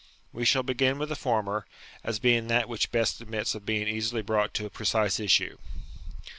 [0.33, 1.67] We shall begin with the former,
[2.03, 5.59] as being that which best admits of being easily brought to a precise issue.